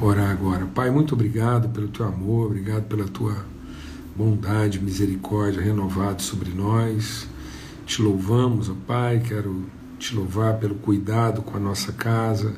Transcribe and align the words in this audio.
Orar 0.00 0.30
agora. 0.30 0.64
Pai, 0.64 0.92
muito 0.92 1.12
obrigado 1.12 1.70
pelo 1.70 1.88
teu 1.88 2.06
amor, 2.06 2.46
obrigado 2.46 2.84
pela 2.84 3.08
tua 3.08 3.44
bondade, 4.14 4.78
misericórdia 4.78 5.60
renovado 5.60 6.22
sobre 6.22 6.52
nós. 6.52 7.26
Te 7.84 8.00
louvamos, 8.00 8.70
ó 8.70 8.76
Pai, 8.86 9.18
quero 9.18 9.64
te 9.98 10.14
louvar 10.14 10.56
pelo 10.58 10.76
cuidado 10.76 11.42
com 11.42 11.56
a 11.56 11.60
nossa 11.60 11.90
casa, 11.90 12.54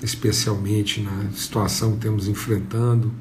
especialmente 0.00 1.00
na 1.00 1.32
situação 1.32 1.90
que 1.90 1.96
estamos 1.96 2.28
enfrentando 2.28 3.12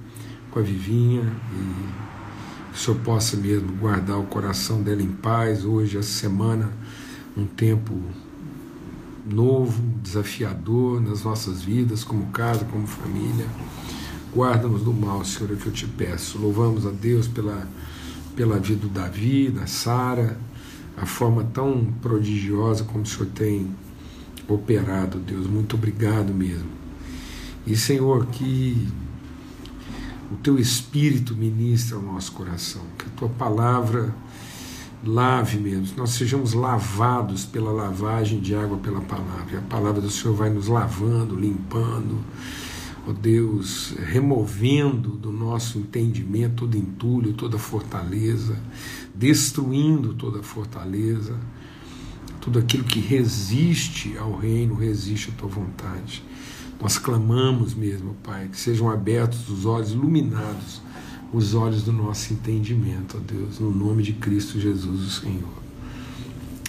com 0.51 0.59
a 0.59 0.61
Vivinha 0.61 1.23
e 1.23 2.73
que 2.73 2.77
o 2.77 2.79
Senhor 2.79 2.99
possa 2.99 3.35
mesmo 3.37 3.71
guardar 3.77 4.19
o 4.19 4.27
coração 4.27 4.83
dela 4.83 5.01
em 5.01 5.11
paz 5.11 5.65
hoje, 5.65 5.97
essa 5.97 6.11
semana, 6.11 6.71
um 7.35 7.47
tempo 7.47 8.03
novo, 9.31 9.81
desafiador 10.01 11.01
nas 11.01 11.23
nossas 11.23 11.61
vidas, 11.61 12.03
como 12.03 12.27
casa, 12.27 12.65
como 12.65 12.85
família. 12.85 13.47
Guarda-nos 14.33 14.83
do 14.83 14.93
mal, 14.93 15.25
Senhor, 15.25 15.53
é 15.53 15.55
que 15.55 15.65
eu 15.65 15.71
te 15.73 15.87
peço. 15.87 16.37
Louvamos 16.37 16.85
a 16.85 16.91
Deus 16.91 17.27
pela, 17.27 17.67
pela 18.35 18.59
vida 18.59 18.81
do 18.81 18.89
Davi, 18.89 19.49
da 19.49 19.67
Sara, 19.67 20.37
a 20.97 21.05
forma 21.05 21.43
tão 21.43 21.93
prodigiosa 22.01 22.83
como 22.83 23.03
o 23.03 23.05
Senhor 23.05 23.27
tem 23.33 23.67
operado, 24.47 25.19
Deus. 25.19 25.47
Muito 25.47 25.75
obrigado 25.75 26.33
mesmo. 26.33 26.69
E, 27.65 27.75
Senhor, 27.75 28.25
que 28.27 28.87
o 30.31 30.35
teu 30.37 30.57
Espírito 30.57 31.35
ministre 31.35 31.95
ao 31.95 32.01
nosso 32.01 32.31
coração, 32.31 32.81
que 32.97 33.05
a 33.05 33.09
tua 33.17 33.29
palavra 33.29 34.13
lave 35.03 35.57
mesmo, 35.57 35.97
nós 35.97 36.11
sejamos 36.11 36.53
lavados 36.53 37.45
pela 37.45 37.71
lavagem 37.71 38.39
de 38.39 38.55
água 38.55 38.77
pela 38.77 39.01
palavra. 39.01 39.53
E 39.53 39.57
a 39.57 39.61
palavra 39.61 40.01
do 40.01 40.09
Senhor 40.09 40.35
vai 40.35 40.49
nos 40.49 40.67
lavando, 40.67 41.35
limpando, 41.35 42.19
ó 43.07 43.11
Deus, 43.11 43.93
removendo 43.97 45.09
do 45.09 45.31
nosso 45.31 45.79
entendimento 45.79 46.67
todo 46.67 46.77
entulho, 46.77 47.33
toda 47.33 47.57
fortaleza, 47.57 48.57
destruindo 49.15 50.13
toda 50.13 50.43
fortaleza, 50.43 51.35
tudo 52.39 52.59
aquilo 52.59 52.83
que 52.83 52.99
resiste 52.99 54.17
ao 54.17 54.35
reino, 54.35 54.75
resiste 54.75 55.29
à 55.29 55.33
tua 55.33 55.49
vontade. 55.49 56.23
Nós 56.79 56.97
clamamos 56.97 57.75
mesmo, 57.75 58.15
Pai, 58.23 58.47
que 58.47 58.57
sejam 58.57 58.89
abertos 58.89 59.47
os 59.49 59.65
olhos 59.65 59.91
iluminados 59.91 60.81
os 61.33 61.53
olhos 61.53 61.83
do 61.83 61.93
nosso 61.93 62.33
entendimento, 62.33 63.17
ó 63.17 63.19
Deus, 63.19 63.59
no 63.59 63.71
nome 63.71 64.03
de 64.03 64.13
Cristo 64.13 64.59
Jesus, 64.59 65.01
o 65.01 65.09
Senhor. 65.21 65.61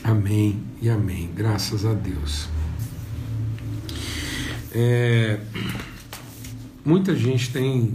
Amém 0.05 0.61
e 0.81 0.89
amém. 0.89 1.31
Graças 1.35 1.85
a 1.85 1.93
Deus. 1.93 2.49
É, 4.73 5.41
muita 6.85 7.15
gente 7.15 7.53
tem, 7.53 7.95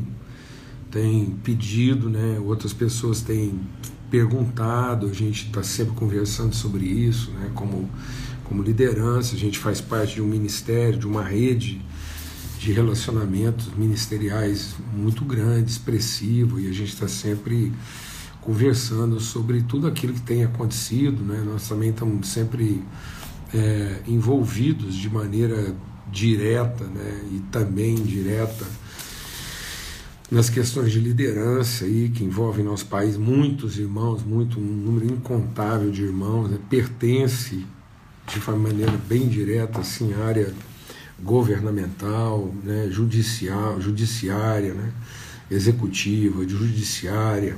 tem 0.92 1.38
pedido, 1.44 2.10
né? 2.10 2.40
outras 2.40 2.74
pessoas 2.74 3.22
têm 3.22 3.60
perguntado, 4.12 5.08
a 5.08 5.14
gente 5.14 5.48
está 5.48 5.64
sempre 5.64 5.94
conversando 5.96 6.54
sobre 6.54 6.86
isso, 6.86 7.32
né? 7.32 7.52
como, 7.54 7.90
como 8.44 8.62
liderança, 8.62 9.36
a 9.36 9.38
gente 9.38 9.58
faz 9.58 9.82
parte 9.82 10.16
de 10.16 10.22
um 10.22 10.28
ministério, 10.28 11.00
de 11.00 11.08
uma 11.08 11.24
rede 11.24 11.82
de 12.60 12.72
relacionamentos 12.72 13.68
ministeriais 13.76 14.76
muito 14.94 15.24
grande, 15.24 15.70
expressivo, 15.70 16.60
e 16.60 16.68
a 16.68 16.74
gente 16.74 16.94
está 16.94 17.08
sempre 17.08 17.72
conversando 18.42 19.20
sobre 19.20 19.62
tudo 19.62 19.88
aquilo 19.88 20.14
que 20.14 20.22
tem 20.22 20.44
acontecido. 20.44 21.24
Né? 21.24 21.44
Nós 21.46 21.68
também 21.68 21.90
estamos 21.90 22.28
sempre 22.28 22.84
é, 23.54 24.02
envolvidos 24.08 24.96
de 24.96 25.10
maneira 25.10 25.76
direta 26.12 26.86
né? 26.86 27.22
e 27.32 27.40
também 27.52 27.96
indireta 27.96 28.66
nas 30.30 30.50
questões 30.50 30.92
de 30.92 31.00
liderança 31.00 31.86
aí, 31.86 32.10
que 32.10 32.24
envolvem 32.24 32.64
nosso 32.66 32.86
país, 32.88 33.16
muitos 33.16 33.80
irmãos, 33.80 34.24
muito, 34.24 34.60
um 34.60 34.64
número 34.64 35.06
incontável 35.06 35.90
de 35.90 36.04
irmãos, 36.04 36.50
né? 36.50 36.58
pertence 36.70 37.66
de 38.28 38.40
uma 38.46 38.58
maneira 38.58 38.92
bem 39.08 39.28
direta 39.28 39.80
assim, 39.80 40.14
à 40.14 40.26
área 40.26 40.54
governamental, 41.22 42.54
né, 42.64 42.88
judicial, 42.92 43.82
judiciária, 43.82 44.74
né, 44.74 44.92
executiva, 45.50 46.48
judiciária, 46.48 47.58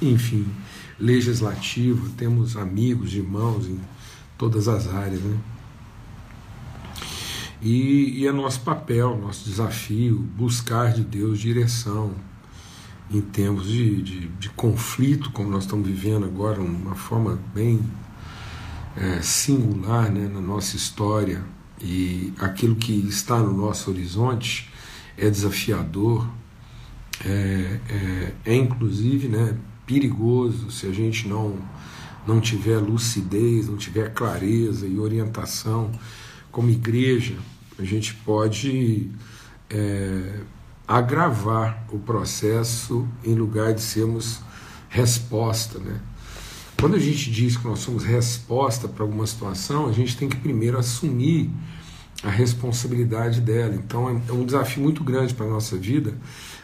enfim, 0.00 0.46
legislativa, 0.98 2.08
temos 2.16 2.56
amigos, 2.56 3.14
irmãos 3.14 3.66
em 3.66 3.80
todas 4.36 4.68
as 4.68 4.88
áreas. 4.88 5.20
Né? 5.20 5.38
E, 7.62 8.20
e 8.20 8.26
é 8.26 8.32
nosso 8.32 8.60
papel, 8.60 9.16
nosso 9.16 9.44
desafio, 9.48 10.18
buscar 10.36 10.92
de 10.92 11.04
Deus 11.04 11.38
direção 11.38 12.14
em 13.10 13.20
tempos 13.20 13.66
de, 13.66 14.02
de, 14.02 14.28
de 14.28 14.50
conflito, 14.50 15.30
como 15.30 15.48
nós 15.48 15.64
estamos 15.64 15.86
vivendo 15.86 16.24
agora, 16.24 16.60
uma 16.60 16.94
forma 16.94 17.38
bem 17.54 17.80
é, 18.96 19.20
singular 19.22 20.10
né, 20.10 20.28
na 20.28 20.40
nossa 20.40 20.76
história 20.76 21.44
e 21.80 22.32
aquilo 22.38 22.74
que 22.76 22.92
está 22.92 23.38
no 23.38 23.52
nosso 23.52 23.90
horizonte 23.90 24.70
é 25.16 25.28
desafiador, 25.28 26.28
é, 27.24 27.80
é, 27.88 28.32
é 28.44 28.54
inclusive 28.54 29.28
né, 29.28 29.56
perigoso 29.86 30.70
se 30.70 30.86
a 30.86 30.92
gente 30.92 31.28
não, 31.28 31.58
não 32.26 32.40
tiver 32.40 32.78
lucidez, 32.78 33.68
não 33.68 33.76
tiver 33.76 34.12
clareza 34.12 34.86
e 34.86 34.98
orientação. 34.98 35.90
Como 36.50 36.70
igreja, 36.70 37.36
a 37.78 37.84
gente 37.84 38.14
pode 38.14 39.10
é, 39.70 40.40
agravar 40.86 41.86
o 41.90 41.98
processo 41.98 43.06
em 43.24 43.34
lugar 43.34 43.74
de 43.74 43.82
sermos 43.82 44.40
resposta, 44.88 45.78
né? 45.78 46.00
Quando 46.78 46.94
a 46.94 46.98
gente 46.98 47.30
diz 47.30 47.56
que 47.56 47.66
nós 47.66 47.78
somos 47.78 48.04
resposta 48.04 48.86
para 48.86 49.02
alguma 49.02 49.26
situação, 49.26 49.88
a 49.88 49.92
gente 49.92 50.16
tem 50.16 50.28
que 50.28 50.36
primeiro 50.36 50.78
assumir 50.78 51.50
a 52.22 52.28
responsabilidade 52.28 53.40
dela. 53.40 53.74
Então 53.74 54.08
é, 54.10 54.20
é 54.28 54.32
um 54.32 54.44
desafio 54.44 54.82
muito 54.82 55.02
grande 55.02 55.32
para 55.32 55.46
a 55.46 55.48
nossa 55.48 55.76
vida, 55.76 56.14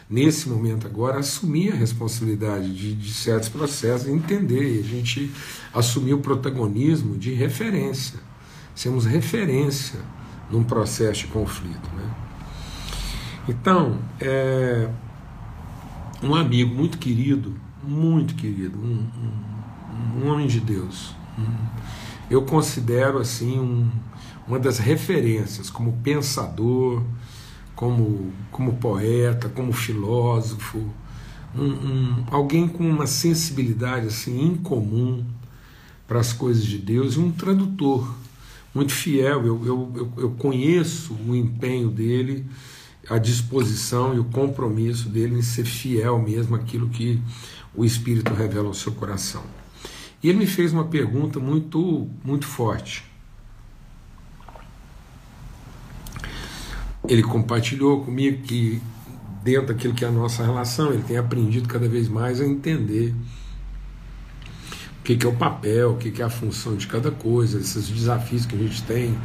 nesse 0.07 0.47
momento 0.49 0.85
agora, 0.85 1.19
assumir 1.19 1.73
a 1.73 1.75
responsabilidade 1.75 2.73
de, 2.75 2.93
de 2.93 3.13
certos 3.13 3.49
processos, 3.49 4.07
entender, 4.07 4.79
a 4.79 4.87
gente 4.87 5.31
assumir 5.73 6.13
o 6.13 6.19
protagonismo 6.19 7.17
de 7.17 7.33
referência. 7.33 8.19
Sermos 8.75 9.05
referência 9.05 9.99
num 10.49 10.63
processo 10.63 11.21
de 11.21 11.27
conflito. 11.27 11.89
Né? 11.95 12.15
Então, 13.49 13.99
é, 14.19 14.89
um 16.21 16.35
amigo 16.35 16.73
muito 16.73 16.97
querido, 16.99 17.55
muito 17.83 18.35
querido, 18.35 18.77
um, 18.77 19.07
um 19.17 19.52
um 20.15 20.27
homem 20.29 20.47
de 20.47 20.59
Deus. 20.59 21.15
Eu 22.29 22.43
considero 22.43 23.19
assim 23.19 23.59
um, 23.59 23.89
uma 24.47 24.59
das 24.59 24.77
referências 24.77 25.69
como 25.69 25.93
pensador, 26.03 27.03
como, 27.75 28.31
como 28.51 28.73
poeta, 28.73 29.49
como 29.49 29.73
filósofo, 29.73 30.89
um, 31.55 31.65
um, 31.65 32.23
alguém 32.31 32.67
com 32.67 32.89
uma 32.89 33.05
sensibilidade 33.05 34.07
assim 34.07 34.41
incomum 34.41 35.23
para 36.07 36.19
as 36.19 36.33
coisas 36.33 36.65
de 36.65 36.77
Deus 36.77 37.15
e 37.15 37.19
um 37.19 37.31
tradutor 37.31 38.13
muito 38.73 38.91
fiel. 38.91 39.45
Eu, 39.45 39.65
eu, 39.65 40.11
eu, 40.17 40.29
conheço 40.31 41.13
o 41.27 41.35
empenho 41.35 41.89
dele, 41.89 42.45
a 43.09 43.17
disposição 43.17 44.15
e 44.15 44.19
o 44.19 44.25
compromisso 44.25 45.09
dele 45.09 45.37
em 45.37 45.41
ser 45.41 45.65
fiel 45.65 46.19
mesmo 46.19 46.55
àquilo 46.55 46.89
que 46.89 47.21
o 47.75 47.85
Espírito 47.85 48.33
revela 48.33 48.67
ao 48.67 48.73
seu 48.73 48.91
coração. 48.91 49.43
E 50.23 50.29
ele 50.29 50.39
me 50.39 50.47
fez 50.47 50.71
uma 50.71 50.85
pergunta 50.85 51.37
muito, 51.39 52.09
muito 52.23 52.47
forte. 52.47 53.03
Ele 57.05 57.21
compartilhou 57.21 58.05
comigo 58.05 58.41
que, 58.43 58.81
dentro 59.43 59.67
daquilo 59.67 59.93
que 59.93 60.05
é 60.05 60.07
a 60.07 60.11
nossa 60.11 60.45
relação, 60.45 60.93
ele 60.93 61.03
tem 61.03 61.17
aprendido 61.17 61.67
cada 61.67 61.89
vez 61.89 62.07
mais 62.07 62.39
a 62.39 62.45
entender 62.45 63.13
o 65.01 65.03
que, 65.03 65.25
é 65.25 65.27
o 65.27 65.35
papel, 65.35 65.91
o 65.91 65.97
que, 65.97 66.21
é 66.21 66.25
a 66.25 66.29
função 66.29 66.77
de 66.77 66.87
cada 66.87 67.11
coisa, 67.11 67.59
esses 67.59 67.89
desafios 67.89 68.45
que 68.45 68.55
a 68.55 68.57
gente 68.57 68.81
tem, 68.83 69.17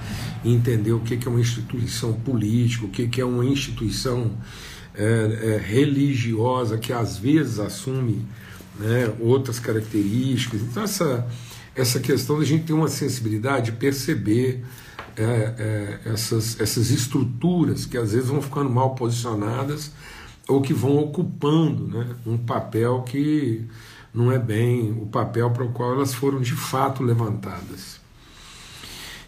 entender 0.44 0.90
o 0.90 0.98
que, 0.98 1.16
que 1.16 1.28
é 1.28 1.30
uma 1.30 1.40
instituição 1.40 2.12
política, 2.12 2.84
o 2.84 2.88
que, 2.88 3.06
que 3.06 3.20
é 3.20 3.24
uma 3.24 3.44
instituição 3.44 4.32
é, 4.92 5.04
é, 5.04 5.58
religiosa 5.64 6.76
que 6.76 6.92
às 6.92 7.16
vezes 7.16 7.60
assume 7.60 8.26
né, 8.78 9.12
outras 9.20 9.58
características. 9.58 10.62
Então, 10.62 10.82
essa, 10.82 11.26
essa 11.74 12.00
questão 12.00 12.38
da 12.38 12.44
gente 12.44 12.64
ter 12.64 12.72
uma 12.72 12.88
sensibilidade 12.88 13.70
de 13.70 13.76
perceber 13.76 14.64
é, 15.16 15.22
é, 15.24 16.00
essas, 16.12 16.60
essas 16.60 16.90
estruturas 16.90 17.84
que 17.84 17.96
às 17.96 18.12
vezes 18.12 18.28
vão 18.28 18.40
ficando 18.40 18.70
mal 18.70 18.94
posicionadas 18.94 19.90
ou 20.46 20.62
que 20.62 20.72
vão 20.72 20.96
ocupando 20.98 21.88
né, 21.88 22.06
um 22.24 22.38
papel 22.38 23.02
que 23.02 23.66
não 24.14 24.32
é 24.32 24.38
bem 24.38 24.92
o 24.92 25.06
papel 25.06 25.50
para 25.50 25.64
o 25.64 25.72
qual 25.72 25.92
elas 25.92 26.14
foram 26.14 26.40
de 26.40 26.54
fato 26.54 27.02
levantadas. 27.02 28.00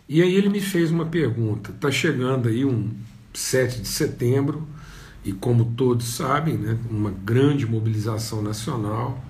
E 0.08 0.22
aí 0.22 0.34
ele 0.34 0.48
me 0.48 0.60
fez 0.60 0.90
uma 0.90 1.06
pergunta: 1.06 1.70
está 1.70 1.90
chegando 1.90 2.48
aí 2.48 2.64
um, 2.64 2.90
7 3.32 3.82
de 3.82 3.88
setembro, 3.88 4.66
e 5.24 5.32
como 5.32 5.66
todos 5.76 6.06
sabem, 6.06 6.56
né, 6.56 6.78
uma 6.90 7.10
grande 7.10 7.66
mobilização 7.66 8.42
nacional, 8.42 9.22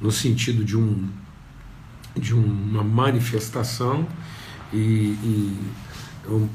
no 0.00 0.10
sentido 0.10 0.64
de, 0.64 0.76
um, 0.76 1.08
de 2.16 2.34
uma 2.34 2.82
manifestação, 2.82 4.06
e, 4.72 4.78
e 4.78 5.60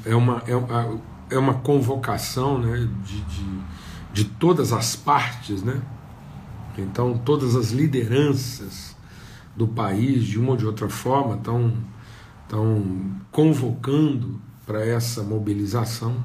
é, 0.05 0.15
uma, 0.15 0.43
é, 0.47 0.55
uma, 0.55 1.01
é 1.29 1.37
uma 1.37 1.53
convocação 1.55 2.57
né, 2.57 2.87
de, 3.03 3.21
de, 3.21 3.45
de 4.13 4.25
todas 4.25 4.71
as 4.73 4.95
partes, 4.95 5.61
né? 5.61 5.81
então 6.77 7.17
todas 7.17 7.55
as 7.55 7.71
lideranças 7.71 8.95
do 9.55 9.67
país, 9.67 10.25
de 10.25 10.39
uma 10.39 10.51
ou 10.51 10.57
de 10.57 10.65
outra 10.65 10.89
forma, 10.89 11.35
estão, 11.35 11.73
estão 12.43 13.15
convocando 13.31 14.41
para 14.65 14.85
essa 14.85 15.23
mobilização, 15.23 16.23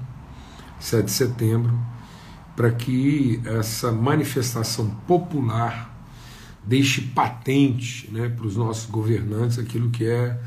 7 0.81 1.05
de 1.05 1.11
setembro, 1.11 1.79
para 2.57 2.71
que 2.73 3.41
essa 3.45 3.93
manifestação 3.93 4.91
popular 5.07 5.90
deixe 6.65 7.01
patente 7.01 8.09
né, 8.13 8.29
para 8.29 8.47
os 8.47 8.57
nossos 8.57 8.91
governantes 8.91 9.59
aquilo 9.59 9.91
que 9.91 10.05
é 10.05 10.39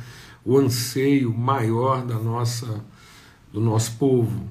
o 0.45 0.57
anseio 0.57 1.33
maior 1.33 2.05
da 2.05 2.15
nossa, 2.15 2.83
do 3.51 3.59
nosso 3.59 3.93
povo. 3.93 4.47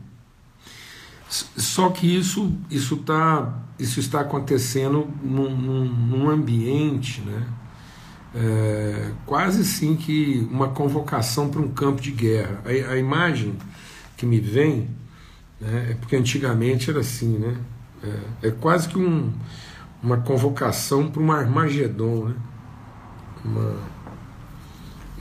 Só 1.28 1.88
que 1.90 2.06
isso, 2.06 2.52
isso, 2.70 2.98
tá, 2.98 3.62
isso 3.78 4.00
está 4.00 4.20
acontecendo 4.20 5.08
num, 5.22 5.56
num, 5.56 5.84
num 5.84 6.30
ambiente 6.30 7.20
né, 7.22 7.46
é, 8.34 9.12
quase 9.26 9.62
assim 9.62 9.96
que 9.96 10.46
uma 10.50 10.68
convocação 10.68 11.48
para 11.48 11.60
um 11.60 11.68
campo 11.68 12.00
de 12.00 12.10
guerra. 12.10 12.62
A, 12.64 12.92
a 12.92 12.98
imagem 12.98 13.56
que 14.16 14.26
me 14.26 14.40
vem 14.40 14.88
né, 15.60 15.88
é 15.90 15.94
porque 15.94 16.16
antigamente 16.16 16.90
era 16.90 17.00
assim, 17.00 17.38
né? 17.38 17.56
É, 18.42 18.48
é 18.48 18.50
quase 18.50 18.88
que 18.88 18.98
um, 18.98 19.32
uma 20.02 20.18
convocação 20.18 21.08
para 21.08 21.22
um 21.22 21.30
Armagedon, 21.30 22.26
né? 22.26 22.34
Uma, 23.44 23.76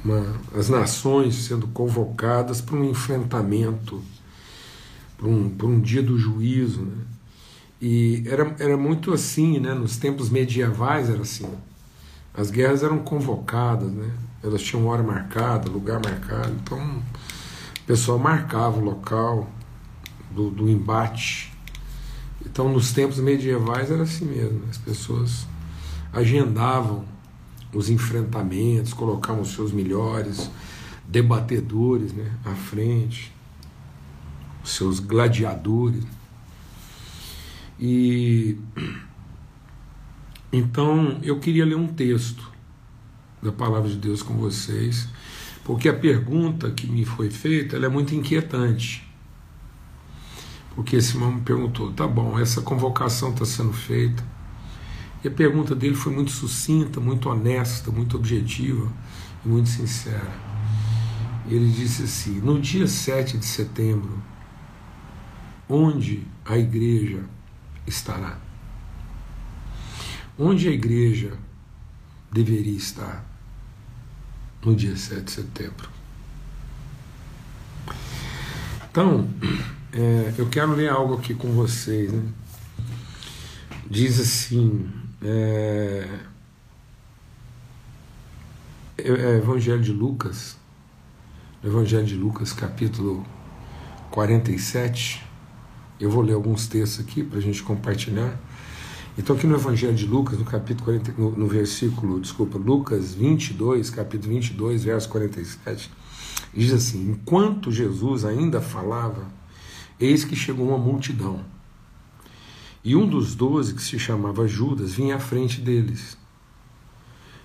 uma, 0.04 0.36
as 0.56 0.70
nações 0.70 1.36
sendo 1.36 1.68
convocadas 1.68 2.62
para 2.62 2.76
um 2.76 2.86
enfrentamento, 2.86 4.02
para 5.18 5.28
um, 5.28 5.50
para 5.50 5.68
um 5.68 5.80
dia 5.80 6.02
do 6.02 6.18
juízo, 6.18 6.82
né? 6.82 7.04
E 7.82 8.24
era, 8.28 8.56
era 8.60 8.78
muito 8.78 9.12
assim, 9.12 9.60
né? 9.60 9.74
Nos 9.74 9.98
tempos 9.98 10.30
medievais 10.30 11.10
era 11.10 11.22
assim. 11.22 11.50
As 12.34 12.52
guerras 12.52 12.84
eram 12.84 13.00
convocadas, 13.00 13.92
né? 13.92 14.12
Elas 14.44 14.62
tinham 14.62 14.86
hora 14.88 15.04
marcada, 15.04 15.70
lugar 15.70 16.00
marcado. 16.04 16.54
Então, 16.64 16.80
o 16.80 17.86
pessoal 17.86 18.18
marcava 18.20 18.78
o 18.78 18.84
local 18.84 19.50
do, 20.30 20.50
do 20.50 20.70
embate. 20.70 21.51
Então, 22.46 22.72
nos 22.72 22.92
tempos 22.92 23.20
medievais 23.20 23.92
era 23.92 24.04
assim 24.04 24.26
mesmo. 24.26 24.64
As 24.70 24.78
pessoas 24.78 25.48
agendavam 26.12 27.06
os 27.74 27.90
enfrentamentos, 27.90 28.94
colocavam 28.94 29.42
os 29.42 29.54
seus 29.54 29.72
melhores 29.72 30.50
debatedores 31.08 32.14
né, 32.14 32.32
à 32.46 32.54
frente, 32.54 33.32
os 34.64 34.72
seus 34.72 35.00
gladiadores. 35.00 36.04
E 37.80 38.58
então 40.54 41.20
eu 41.24 41.40
queria 41.40 41.66
ler 41.66 41.76
um 41.76 41.88
texto 41.88 42.52
da 43.42 43.52
palavra 43.52 43.90
de 43.90 43.96
Deus 43.96 44.22
com 44.22 44.36
vocês, 44.36 45.08
porque 45.64 45.90
a 45.90 45.94
pergunta 45.94 46.70
que 46.72 46.86
me 46.88 47.06
foi 47.06 47.30
feita 47.30 47.78
é 47.78 47.90
muito 47.90 48.14
inquietante. 48.14 49.11
Porque 50.76 50.96
esse 50.96 51.16
irmão 51.16 51.34
me 51.34 51.42
perguntou: 51.42 51.92
tá 51.92 52.08
bom, 52.08 52.40
essa 52.40 52.62
convocação 52.62 53.32
está 53.32 53.46
sendo 53.46 53.74
feita. 53.74 54.24
E 55.24 55.28
a 55.28 55.32
pergunta 55.32 55.76
dele 55.76 55.96
foi 55.96 56.14
muito 56.14 56.32
sucinta, 56.32 57.00
muito 57.00 57.30
honesta, 57.30 57.92
muito 57.92 58.18
objetiva 58.18 58.92
e 59.46 59.48
muito 59.48 59.70
sincera. 59.70 60.32
Ele 61.48 61.70
disse 61.70 62.04
assim: 62.04 62.40
no 62.40 62.60
dia 62.60 62.88
7 62.88 63.38
de 63.38 63.46
setembro, 63.46 64.22
onde 65.68 66.26
a 66.46 66.58
igreja 66.58 67.24
estará? 67.86 68.38
Onde 70.40 70.68
a 70.68 70.72
igreja 70.72 71.38
deveria 72.32 72.78
estar 72.78 73.26
no 74.64 74.76
dia 74.76 74.96
7 74.96 75.24
de 75.24 75.32
setembro? 75.32 75.90
Então, 78.90 79.30
é, 79.94 80.34
eu 80.38 80.48
quero 80.48 80.74
ler 80.74 80.90
algo 80.90 81.16
aqui 81.16 81.34
com 81.34 81.52
vocês. 81.52 82.12
Né? 82.12 82.24
Diz 83.90 84.20
assim: 84.20 84.90
é, 85.22 86.08
é, 88.98 89.38
Evangelho 89.38 89.82
de 89.82 89.92
Lucas, 89.92 90.58
Evangelho 91.64 92.06
de 92.06 92.16
Lucas, 92.16 92.54
capítulo 92.54 93.26
47. 94.12 95.26
Eu 96.00 96.10
vou 96.10 96.24
ler 96.24 96.34
alguns 96.34 96.68
textos 96.68 97.06
aqui 97.06 97.24
para 97.24 97.38
a 97.38 97.42
gente 97.42 97.62
compartilhar. 97.62 98.40
Então, 99.18 99.36
aqui 99.36 99.46
no 99.46 99.56
Evangelho 99.56 99.94
de 99.94 100.08
Lucas, 100.08 100.40
no 100.40 100.46
capítulo 100.46 100.86
40, 100.86 101.14
no, 101.18 101.32
no, 101.32 101.48
versículo, 101.48 102.20
desculpa, 102.20 102.58
Lucas 102.58 103.14
22, 103.14 103.90
capítulo 103.90 104.34
22, 104.34 104.86
verso 104.86 105.10
47, 105.10 105.92
diz 106.54 106.72
assim: 106.72 107.12
Enquanto 107.12 107.70
Jesus 107.72 108.24
ainda 108.24 108.62
falava, 108.62 109.41
eis 110.02 110.26
que 110.26 110.36
chegou 110.36 110.68
uma 110.68 110.78
multidão. 110.78 111.40
E 112.84 112.96
um 112.96 113.08
dos 113.08 113.36
doze, 113.36 113.76
que 113.76 113.82
se 113.82 114.00
chamava 114.00 114.48
Judas, 114.48 114.94
vinha 114.94 115.16
à 115.16 115.20
frente 115.20 115.62
deles. 115.62 116.18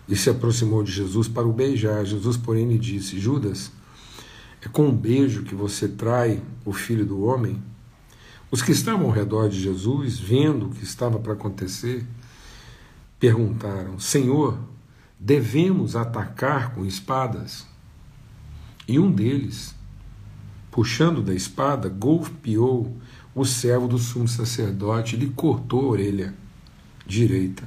E 0.08 0.16
se 0.16 0.30
aproximou 0.30 0.82
de 0.82 0.90
Jesus 0.90 1.28
para 1.28 1.46
o 1.46 1.52
beijar. 1.52 2.04
Jesus, 2.04 2.36
porém, 2.36 2.66
lhe 2.66 2.78
disse: 2.78 3.20
Judas, 3.20 3.70
é 4.62 4.68
com 4.68 4.88
um 4.88 4.96
beijo 4.96 5.42
que 5.42 5.54
você 5.54 5.86
trai 5.86 6.42
o 6.64 6.72
filho 6.72 7.04
do 7.04 7.22
homem? 7.22 7.62
Os 8.50 8.62
que 8.62 8.72
estavam 8.72 9.06
ao 9.06 9.12
redor 9.12 9.48
de 9.48 9.60
Jesus, 9.60 10.18
vendo 10.18 10.66
o 10.66 10.70
que 10.70 10.82
estava 10.82 11.18
para 11.18 11.34
acontecer, 11.34 12.06
perguntaram: 13.20 13.98
Senhor, 13.98 14.58
devemos 15.20 15.94
atacar 15.94 16.74
com 16.74 16.84
espadas? 16.84 17.66
E 18.88 18.98
um 18.98 19.10
deles, 19.10 19.74
puxando 20.76 21.22
da 21.22 21.32
espada, 21.34 21.88
golpeou 21.88 22.94
o 23.34 23.46
servo 23.46 23.88
do 23.88 23.96
sumo 23.96 24.28
sacerdote 24.28 25.16
lhe 25.16 25.30
cortou 25.30 25.86
a 25.86 25.88
orelha 25.92 26.34
direita. 27.06 27.64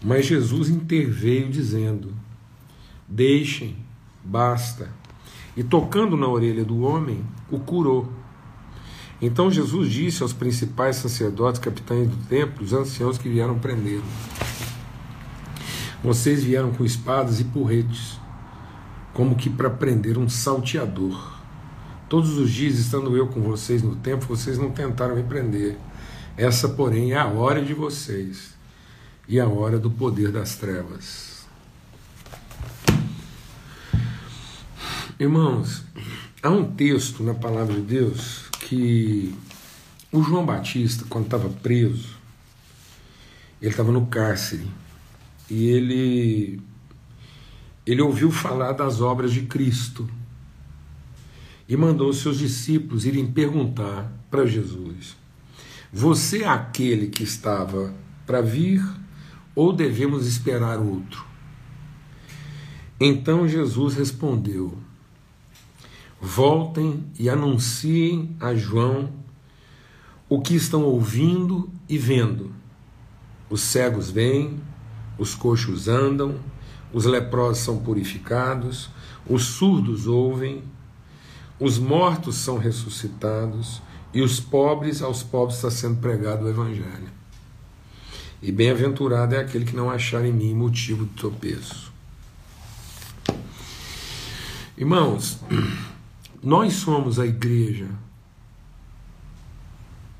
Mas 0.00 0.26
Jesus 0.26 0.68
interveio, 0.68 1.50
dizendo: 1.50 2.14
Deixem, 3.08 3.76
basta. 4.24 4.88
E 5.56 5.64
tocando 5.64 6.16
na 6.16 6.28
orelha 6.28 6.64
do 6.64 6.82
homem, 6.82 7.24
o 7.50 7.58
curou. 7.58 8.08
Então 9.20 9.50
Jesus 9.50 9.90
disse 9.90 10.22
aos 10.22 10.32
principais 10.32 10.96
sacerdotes, 10.96 11.60
capitães 11.60 12.08
do 12.08 12.16
templo, 12.28 12.64
os 12.64 12.72
anciãos 12.72 13.18
que 13.18 13.28
vieram 13.28 13.58
prendê-lo: 13.58 14.04
Vocês 16.04 16.44
vieram 16.44 16.72
com 16.72 16.84
espadas 16.84 17.40
e 17.40 17.44
porretes, 17.44 18.16
como 19.12 19.34
que 19.34 19.50
para 19.50 19.68
prender 19.68 20.16
um 20.16 20.28
salteador. 20.28 21.41
Todos 22.12 22.36
os 22.36 22.50
dias, 22.50 22.78
estando 22.78 23.16
eu 23.16 23.26
com 23.26 23.40
vocês 23.40 23.82
no 23.82 23.96
templo, 23.96 24.36
vocês 24.36 24.58
não 24.58 24.70
tentaram 24.70 25.16
me 25.16 25.22
prender. 25.22 25.78
Essa, 26.36 26.68
porém, 26.68 27.12
é 27.12 27.16
a 27.16 27.26
hora 27.26 27.64
de 27.64 27.72
vocês 27.72 28.52
e 29.26 29.40
a 29.40 29.48
hora 29.48 29.78
do 29.78 29.90
poder 29.90 30.30
das 30.30 30.56
trevas. 30.56 31.46
Irmãos, 35.18 35.84
há 36.42 36.50
um 36.50 36.70
texto 36.74 37.22
na 37.22 37.32
palavra 37.32 37.76
de 37.76 37.80
Deus 37.80 38.44
que 38.60 39.34
o 40.12 40.22
João 40.22 40.44
Batista, 40.44 41.06
quando 41.08 41.24
estava 41.24 41.48
preso, 41.48 42.10
ele 43.58 43.70
estava 43.70 43.90
no 43.90 44.04
cárcere 44.04 44.68
e 45.48 45.66
ele 45.66 46.60
ele 47.86 48.02
ouviu 48.02 48.30
falar 48.30 48.72
das 48.72 49.00
obras 49.00 49.32
de 49.32 49.46
Cristo 49.46 50.06
e 51.72 51.76
mandou 51.76 52.12
seus 52.12 52.36
discípulos 52.36 53.06
irem 53.06 53.32
perguntar 53.32 54.12
para 54.30 54.44
Jesus: 54.44 55.16
Você 55.90 56.42
é 56.42 56.46
aquele 56.46 57.06
que 57.06 57.22
estava 57.22 57.94
para 58.26 58.42
vir 58.42 58.84
ou 59.54 59.72
devemos 59.72 60.26
esperar 60.26 60.78
outro? 60.78 61.24
Então 63.00 63.48
Jesus 63.48 63.94
respondeu: 63.94 64.76
Voltem 66.20 67.06
e 67.18 67.30
anunciem 67.30 68.36
a 68.38 68.54
João 68.54 69.10
o 70.28 70.42
que 70.42 70.54
estão 70.54 70.82
ouvindo 70.82 71.72
e 71.88 71.96
vendo. 71.96 72.52
Os 73.48 73.62
cegos 73.62 74.10
vêm, 74.10 74.60
os 75.16 75.34
coxos 75.34 75.88
andam, 75.88 76.34
os 76.92 77.06
leprosos 77.06 77.64
são 77.64 77.78
purificados, 77.78 78.90
os 79.26 79.44
surdos 79.44 80.06
ouvem, 80.06 80.62
os 81.62 81.78
mortos 81.78 82.34
são 82.34 82.58
ressuscitados 82.58 83.80
E 84.12 84.20
os 84.20 84.40
pobres, 84.40 85.00
aos 85.00 85.22
pobres 85.22 85.56
está 85.56 85.70
sendo 85.70 85.98
pregado 86.00 86.44
o 86.44 86.48
Evangelho. 86.48 87.08
E 88.42 88.52
bem-aventurado 88.52 89.34
é 89.34 89.38
aquele 89.38 89.64
que 89.64 89.74
não 89.74 89.88
achar 89.88 90.22
em 90.24 90.32
mim 90.32 90.52
motivo 90.52 91.06
de 91.06 91.14
tropeço. 91.14 91.90
Irmãos, 94.76 95.38
nós 96.42 96.74
somos 96.74 97.18
a 97.18 97.24
igreja. 97.24 97.88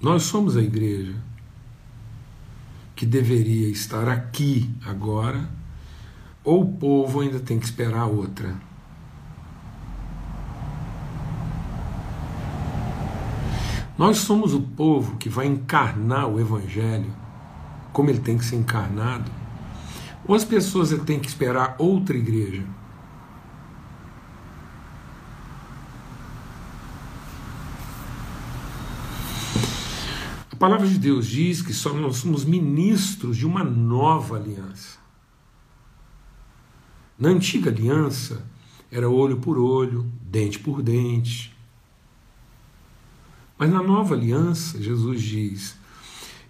Nós 0.01 0.23
somos 0.23 0.57
a 0.57 0.63
igreja 0.63 1.15
que 2.97 3.05
deveria 3.05 3.69
estar 3.69 4.09
aqui 4.09 4.71
agora, 4.87 5.51
ou 6.43 6.63
o 6.63 6.73
povo 6.79 7.21
ainda 7.21 7.41
tem 7.41 7.59
que 7.59 7.67
esperar 7.67 8.07
outra. 8.07 8.72
Nós 13.97 14.19
somos 14.19 14.55
o 14.55 14.61
povo 14.61 15.17
que 15.17 15.29
vai 15.29 15.47
encarnar 15.47 16.29
o 16.29 16.41
Evangelho 16.41 17.13
como 17.93 18.09
ele 18.09 18.21
tem 18.21 18.39
que 18.39 18.45
ser 18.45 18.57
encarnado, 18.57 19.31
ou 20.27 20.35
as 20.35 20.45
pessoas 20.45 20.91
têm 21.05 21.21
que 21.21 21.29
esperar 21.29 21.77
outra 21.79 22.17
igreja. 22.17 22.65
A 30.51 30.57
palavra 30.57 30.87
de 30.87 30.99
Deus 30.99 31.27
diz 31.27 31.61
que 31.61 31.75
só 31.75 31.93
nós 31.93 32.17
somos 32.17 32.45
ministros 32.45 33.37
de 33.37 33.45
uma 33.45 33.65
nova 33.65 34.37
aliança. 34.37 34.99
Na 37.19 37.29
antiga 37.29 37.71
aliança, 37.71 38.47
era 38.91 39.09
olho 39.11 39.39
por 39.39 39.59
olho, 39.59 40.11
dente 40.23 40.59
por 40.59 40.83
dente. 40.83 41.52
Mas 43.63 43.71
na 43.71 43.81
nova 43.81 44.17
aliança, 44.17 44.83
Jesus 44.83 45.23
diz: 45.23 45.79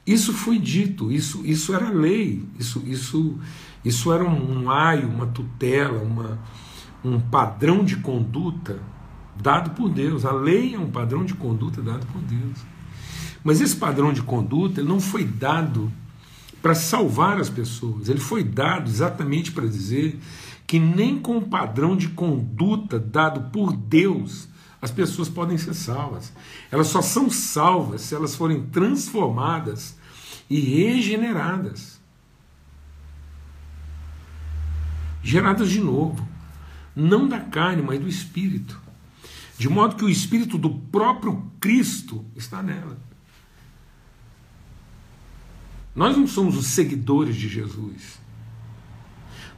isso 0.07 0.33
foi 0.33 0.59
dito, 0.59 1.13
isso, 1.13 1.45
isso 1.45 1.75
era 1.75 1.91
lei, 1.91 2.43
isso, 2.59 2.83
isso, 2.87 3.39
isso 3.85 4.11
era 4.11 4.25
um 4.25 4.71
aio, 4.71 5.11
uma 5.11 5.27
tutela, 5.27 6.03
uma, 6.03 6.39
um 7.05 7.21
padrão 7.21 7.85
de 7.85 7.97
conduta 7.97 8.81
dado 9.39 9.73
por 9.73 9.91
Deus. 9.91 10.25
A 10.25 10.33
lei 10.33 10.75
é 10.75 10.79
um 10.79 10.91
padrão 10.91 11.23
de 11.23 11.35
conduta 11.35 11.83
dado 11.83 12.07
por 12.07 12.23
Deus. 12.23 12.57
Mas 13.45 13.61
esse 13.61 13.77
padrão 13.77 14.11
de 14.11 14.23
conduta 14.23 14.81
ele 14.81 14.89
não 14.89 14.99
foi 14.99 15.23
dado 15.23 15.93
para 16.63 16.75
salvar 16.75 17.39
as 17.39 17.51
pessoas, 17.51 18.09
ele 18.09 18.21
foi 18.21 18.43
dado 18.43 18.89
exatamente 18.89 19.53
para 19.53 19.67
dizer 19.67 20.19
que 20.67 20.79
nem 20.79 21.19
com 21.19 21.37
o 21.37 21.43
padrão 21.43 21.95
de 21.95 22.09
conduta 22.09 22.99
dado 22.99 23.51
por 23.51 23.77
Deus 23.77 24.49
as 24.83 24.91
pessoas 24.91 25.29
podem 25.29 25.57
ser 25.57 25.75
salvas. 25.75 26.33
Elas 26.69 26.89
só 26.89 27.01
são 27.01 27.31
salvas 27.31 28.01
se 28.01 28.17
elas 28.17 28.35
forem 28.35 28.67
transformadas 28.67 29.97
e 30.51 30.59
regeneradas. 30.59 32.01
Geradas 35.23 35.71
de 35.71 35.79
novo. 35.79 36.29
Não 36.97 37.29
da 37.29 37.39
carne, 37.39 37.81
mas 37.81 38.01
do 38.01 38.09
espírito. 38.09 38.79
De 39.57 39.69
modo 39.69 39.95
que 39.95 40.05
o 40.05 40.11
espírito 40.11 40.59
do 40.59 40.71
próprio 40.71 41.49
Cristo 41.61 42.27
está 42.35 42.61
nela. 42.61 42.99
Nós 45.95 46.17
não 46.17 46.27
somos 46.27 46.57
os 46.57 46.67
seguidores 46.67 47.37
de 47.37 47.49
Jesus. 47.49 48.21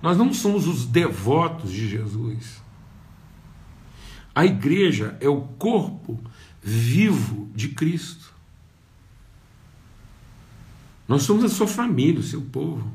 Nós 0.03 0.19
não 0.19 0.35
somos 0.35 0.67
os 0.67 0.85
devotos 0.85 1.73
de 1.73 1.89
Jesus. 1.89 2.63
A 4.35 4.45
igreja 4.45 5.17
é 5.21 5.29
o 5.29 5.43
corpo 5.43 6.19
vivo 6.61 7.49
de 7.55 7.69
Cristo. 7.69 8.33
Nós 11.07 11.23
somos 11.23 11.45
a 11.45 11.49
sua 11.49 11.69
família, 11.69 12.21
o 12.21 12.25
seu 12.25 12.41
povo. 12.41 12.91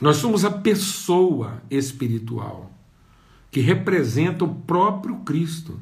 Nós 0.00 0.18
somos 0.18 0.44
a 0.44 0.50
pessoa 0.50 1.62
espiritual 1.70 2.70
que 3.50 3.60
representa 3.60 4.44
o 4.44 4.54
próprio 4.54 5.16
Cristo. 5.20 5.80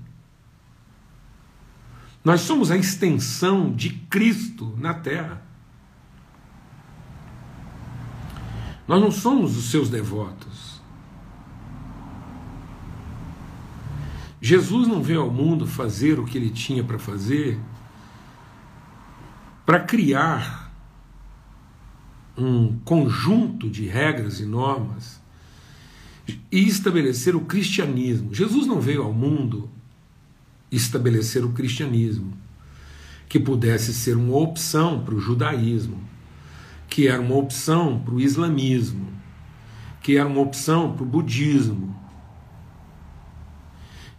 Nós 2.22 2.42
somos 2.42 2.70
a 2.70 2.76
extensão 2.76 3.72
de 3.72 3.90
Cristo 3.90 4.76
na 4.76 4.92
terra. 4.92 5.42
Nós 8.86 9.00
não 9.00 9.10
somos 9.10 9.56
os 9.56 9.70
seus 9.70 9.88
devotos. 9.88 10.59
Jesus 14.40 14.88
não 14.88 15.02
veio 15.02 15.20
ao 15.20 15.30
mundo 15.30 15.66
fazer 15.66 16.18
o 16.18 16.24
que 16.24 16.38
ele 16.38 16.50
tinha 16.50 16.82
para 16.82 16.98
fazer 16.98 17.58
para 19.70 19.78
criar 19.78 20.72
um 22.36 22.78
conjunto 22.84 23.70
de 23.70 23.86
regras 23.86 24.40
e 24.40 24.44
normas 24.44 25.20
e 26.50 26.66
estabelecer 26.66 27.36
o 27.36 27.42
cristianismo. 27.42 28.34
Jesus 28.34 28.66
não 28.66 28.80
veio 28.80 29.02
ao 29.02 29.12
mundo 29.12 29.70
estabelecer 30.72 31.44
o 31.44 31.52
cristianismo, 31.52 32.32
que 33.28 33.38
pudesse 33.38 33.92
ser 33.92 34.16
uma 34.16 34.36
opção 34.36 35.04
para 35.04 35.14
o 35.14 35.20
judaísmo, 35.20 36.00
que 36.88 37.06
era 37.06 37.20
uma 37.20 37.36
opção 37.36 38.00
para 38.00 38.14
o 38.14 38.20
islamismo, 38.20 39.06
que 40.02 40.16
era 40.16 40.28
uma 40.28 40.40
opção 40.40 40.94
para 40.94 41.04
o 41.04 41.06
budismo, 41.06 41.89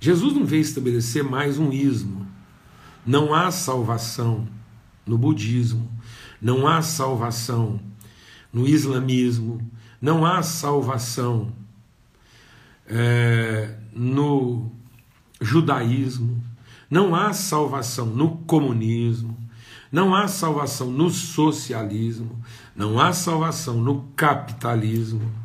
Jesus 0.04 0.34
não 0.34 0.44
veio 0.44 0.64
estabelecer 0.64 1.24
mais 1.24 1.60
um 1.60 1.72
ismo. 1.72 2.26
Não 3.06 3.36
há 3.36 3.52
salvação 3.52 4.48
no 5.06 5.16
budismo, 5.16 5.88
não 6.42 6.68
há 6.68 6.82
salvação 6.82 7.80
no 8.52 8.68
islamismo, 8.68 9.62
não 10.02 10.26
há 10.26 10.42
salvação 10.42 11.54
é, 12.88 13.78
no 13.94 14.72
judaísmo, 15.40 16.44
não 16.90 17.14
há 17.16 17.32
salvação 17.32 18.08
no 18.08 18.38
comunismo, 18.40 19.38
não 19.92 20.16
há 20.16 20.28
salvação 20.28 20.90
no 20.90 21.12
socialismo, 21.12 22.44
não 22.76 23.00
há 23.00 23.14
salvação 23.14 23.80
no 23.80 24.04
capitalismo. 24.16 25.41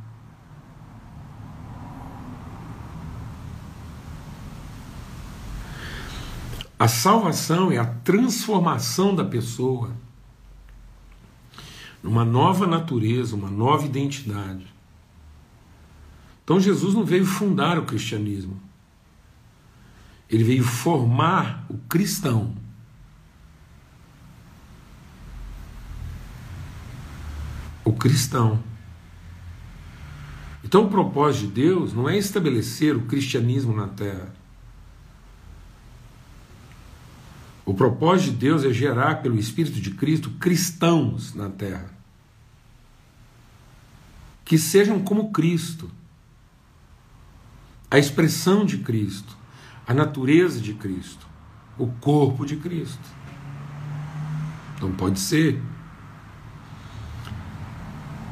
A 6.78 6.88
salvação 6.88 7.72
é 7.72 7.78
a 7.78 7.86
transformação 7.86 9.14
da 9.14 9.24
pessoa 9.24 9.92
numa 12.02 12.24
nova 12.24 12.66
natureza, 12.66 13.34
uma 13.34 13.50
nova 13.50 13.84
identidade. 13.84 14.66
Então 16.44 16.60
Jesus 16.60 16.94
não 16.94 17.04
veio 17.04 17.26
fundar 17.26 17.78
o 17.78 17.84
cristianismo. 17.84 18.60
Ele 20.30 20.44
veio 20.44 20.62
formar 20.62 21.66
o 21.68 21.78
cristão. 21.88 22.54
O 27.84 27.92
cristão. 27.92 28.62
Então 30.62 30.84
o 30.84 30.90
propósito 30.90 31.46
de 31.46 31.62
Deus 31.62 31.92
não 31.92 32.08
é 32.08 32.16
estabelecer 32.16 32.96
o 32.96 33.02
cristianismo 33.02 33.74
na 33.74 33.88
terra. 33.88 34.32
O 37.64 37.65
propósito 37.76 38.32
de 38.32 38.36
Deus 38.38 38.64
é 38.64 38.72
gerar 38.72 39.22
pelo 39.22 39.38
Espírito 39.38 39.80
de 39.80 39.92
Cristo 39.92 40.30
cristãos 40.30 41.34
na 41.34 41.48
terra. 41.48 41.90
Que 44.44 44.58
sejam 44.58 45.00
como 45.00 45.30
Cristo. 45.30 45.90
A 47.90 47.98
expressão 47.98 48.64
de 48.64 48.78
Cristo, 48.78 49.36
a 49.86 49.94
natureza 49.94 50.60
de 50.60 50.74
Cristo, 50.74 51.26
o 51.78 51.86
corpo 51.86 52.44
de 52.44 52.56
Cristo. 52.56 53.08
Então 54.76 54.90
pode 54.92 55.20
ser 55.20 55.62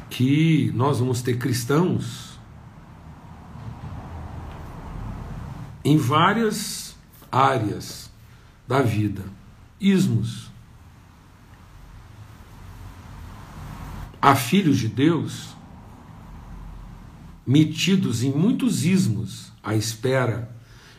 que 0.09 0.71
nós 0.75 0.99
vamos 0.99 1.21
ter 1.21 1.37
cristãos 1.37 2.37
em 5.83 5.97
várias 5.97 6.95
áreas 7.31 8.11
da 8.67 8.81
vida. 8.81 9.23
Ismos. 9.79 10.51
Há 14.21 14.35
filhos 14.35 14.79
de 14.79 14.87
Deus 14.87 15.55
metidos 17.45 18.23
em 18.23 18.31
muitos 18.31 18.83
ismos 18.83 19.51
à 19.61 19.75
espera 19.75 20.55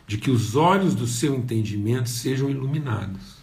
de 0.07 0.17
que 0.17 0.31
os 0.31 0.55
olhos 0.55 0.95
do 0.95 1.07
seu 1.07 1.35
entendimento 1.35 2.09
sejam 2.09 2.49
iluminados. 2.49 3.37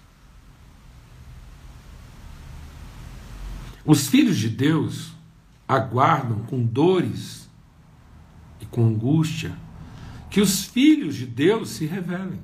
Os 3.85 4.07
filhos 4.07 4.37
de 4.37 4.47
Deus 4.47 5.11
aguardam 5.67 6.39
com 6.43 6.63
dores 6.63 7.49
e 8.61 8.65
com 8.65 8.87
angústia 8.87 9.57
que 10.29 10.39
os 10.39 10.63
filhos 10.63 11.15
de 11.15 11.25
Deus 11.25 11.69
se 11.69 11.85
revelem. 11.85 12.39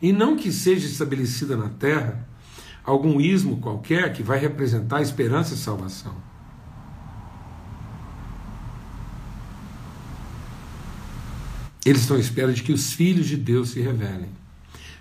E 0.00 0.12
não 0.12 0.36
que 0.36 0.50
seja 0.50 0.86
estabelecida 0.86 1.56
na 1.56 1.68
terra 1.68 2.26
algum 2.84 3.20
ismo 3.20 3.58
qualquer 3.58 4.12
que 4.12 4.22
vai 4.22 4.38
representar 4.38 5.02
esperança 5.02 5.54
e 5.54 5.58
salvação. 5.58 6.14
Eles 11.84 12.02
estão 12.02 12.16
à 12.16 12.20
espera 12.20 12.52
de 12.52 12.62
que 12.62 12.72
os 12.72 12.92
filhos 12.92 13.26
de 13.26 13.36
Deus 13.36 13.70
se 13.70 13.80
revelem. 13.80 14.28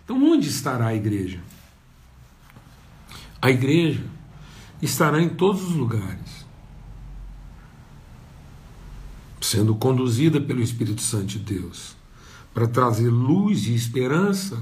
Então, 0.03 0.22
onde 0.24 0.48
estará 0.48 0.88
a 0.88 0.96
igreja? 0.96 1.39
A 3.41 3.50
igreja 3.50 4.03
estará 4.82 5.22
em 5.22 5.29
todos 5.29 5.62
os 5.63 5.75
lugares, 5.75 6.46
sendo 9.41 9.75
conduzida 9.75 10.39
pelo 10.39 10.62
Espírito 10.62 11.01
Santo 11.01 11.25
de 11.25 11.39
Deus, 11.39 11.96
para 12.53 12.68
trazer 12.68 13.10
luz 13.10 13.68
e 13.68 13.75
esperança 13.75 14.62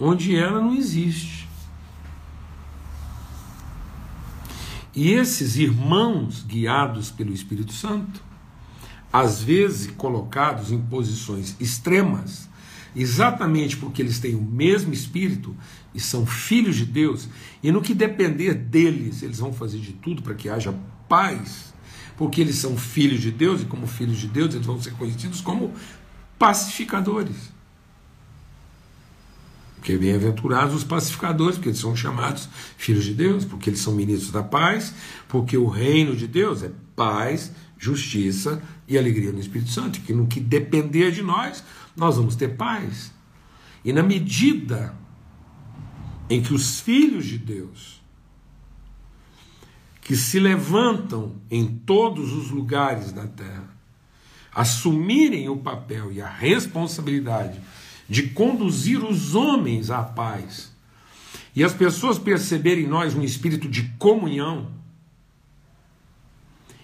onde 0.00 0.34
ela 0.34 0.60
não 0.60 0.74
existe. 0.74 1.48
E 4.94 5.10
esses 5.10 5.56
irmãos 5.56 6.42
guiados 6.42 7.10
pelo 7.10 7.32
Espírito 7.32 7.72
Santo, 7.72 8.22
às 9.12 9.42
vezes 9.42 9.90
colocados 9.92 10.72
em 10.72 10.80
posições 10.80 11.54
extremas, 11.60 12.48
exatamente 12.94 13.76
porque 13.76 14.02
eles 14.02 14.18
têm 14.18 14.34
o 14.34 14.42
mesmo 14.42 14.92
espírito 14.92 15.54
e 15.94 16.00
são 16.00 16.26
filhos 16.26 16.76
de 16.76 16.84
Deus, 16.84 17.28
e 17.62 17.70
no 17.70 17.82
que 17.82 17.94
depender 17.94 18.54
deles, 18.54 19.22
eles 19.22 19.38
vão 19.38 19.52
fazer 19.52 19.78
de 19.78 19.92
tudo 19.92 20.22
para 20.22 20.34
que 20.34 20.48
haja 20.48 20.74
paz, 21.08 21.72
porque 22.16 22.40
eles 22.40 22.56
são 22.56 22.76
filhos 22.76 23.20
de 23.20 23.30
Deus, 23.30 23.62
e 23.62 23.64
como 23.64 23.86
filhos 23.86 24.18
de 24.18 24.28
Deus, 24.28 24.54
eles 24.54 24.66
vão 24.66 24.80
ser 24.80 24.92
conhecidos 24.92 25.40
como 25.40 25.72
pacificadores. 26.38 27.59
Porque 29.80 29.96
bem-aventurados 29.96 30.74
os 30.74 30.84
pacificadores, 30.84 31.56
porque 31.56 31.70
eles 31.70 31.80
são 31.80 31.96
chamados 31.96 32.50
filhos 32.76 33.02
de 33.02 33.14
Deus, 33.14 33.46
porque 33.46 33.70
eles 33.70 33.80
são 33.80 33.94
ministros 33.94 34.30
da 34.30 34.42
paz, 34.42 34.94
porque 35.26 35.56
o 35.56 35.66
reino 35.66 36.14
de 36.14 36.26
Deus 36.26 36.62
é 36.62 36.70
paz, 36.94 37.50
justiça 37.78 38.62
e 38.86 38.98
alegria 38.98 39.32
no 39.32 39.40
Espírito 39.40 39.70
Santo, 39.70 39.98
que 40.02 40.12
no 40.12 40.26
que 40.26 40.38
depender 40.38 41.10
de 41.12 41.22
nós, 41.22 41.64
nós 41.96 42.16
vamos 42.16 42.36
ter 42.36 42.58
paz. 42.58 43.10
E 43.82 43.90
na 43.90 44.02
medida 44.02 44.94
em 46.28 46.42
que 46.42 46.52
os 46.52 46.78
filhos 46.80 47.24
de 47.24 47.38
Deus, 47.38 48.02
que 50.02 50.14
se 50.14 50.38
levantam 50.38 51.36
em 51.50 51.66
todos 51.66 52.34
os 52.34 52.50
lugares 52.50 53.12
da 53.12 53.26
terra, 53.26 53.74
assumirem 54.54 55.48
o 55.48 55.56
papel 55.56 56.12
e 56.12 56.20
a 56.20 56.28
responsabilidade 56.28 57.58
de 58.10 58.24
conduzir 58.24 59.04
os 59.04 59.36
homens 59.36 59.88
à 59.88 60.02
paz, 60.02 60.72
e 61.54 61.62
as 61.62 61.72
pessoas 61.72 62.18
perceberem 62.18 62.84
em 62.84 62.88
nós 62.88 63.14
um 63.14 63.22
espírito 63.22 63.68
de 63.68 63.84
comunhão, 64.00 64.66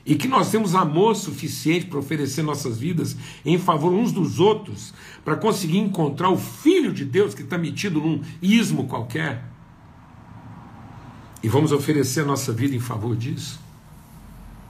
e 0.05 0.15
que 0.15 0.29
nós 0.29 0.53
temos 0.53 0.77
amor 0.77 1.17
suficiente 1.17 1.87
para 1.87 1.99
oferecer 1.99 2.43
nossas 2.43 2.79
vidas 2.79 3.17
em 3.45 3.59
favor 3.59 3.93
uns 3.93 4.13
dos 4.13 4.39
outros, 4.39 4.95
para 5.25 5.35
conseguir 5.35 5.79
encontrar 5.79 6.31
o 6.31 6.39
Filho 6.39 6.93
de 6.93 7.05
Deus 7.05 7.35
que 7.35 7.43
está 7.43 7.59
metido 7.59 8.01
num 8.01 8.23
ismo 8.41 8.87
qualquer. 8.87 9.45
E 11.43 11.49
vamos 11.49 11.73
oferecer 11.73 12.21
a 12.21 12.25
nossa 12.25 12.53
vida 12.53 12.77
em 12.77 12.81
favor 12.81 13.17
disso, 13.17 13.59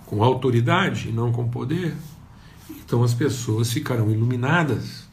com 0.07 0.25
autoridade 0.25 1.11
e 1.11 1.13
não 1.13 1.31
com 1.31 1.47
poder. 1.47 1.95
Então 2.71 3.05
as 3.05 3.13
pessoas 3.13 3.71
ficarão 3.71 4.11
iluminadas. 4.11 5.06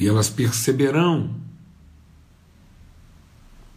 E 0.00 0.08
elas 0.08 0.30
perceberão, 0.30 1.30